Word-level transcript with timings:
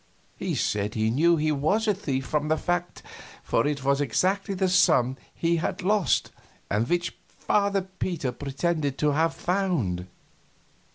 He 0.35 0.55
said 0.55 0.95
he 0.95 1.11
knew 1.11 1.37
he 1.37 1.51
was 1.51 1.87
a 1.87 1.93
thief 1.93 2.25
from 2.25 2.47
that 2.47 2.61
fact, 2.61 3.03
for 3.43 3.67
it 3.67 3.83
was 3.83 4.01
exactly 4.01 4.55
the 4.55 4.67
sum 4.67 5.15
he 5.31 5.57
had 5.57 5.83
lost 5.83 6.31
and 6.71 6.89
which 6.89 7.15
Father 7.27 7.83
Peter 7.99 8.31
pretended 8.31 8.99
he 8.99 9.05
had 9.11 9.27
"found." 9.31 10.07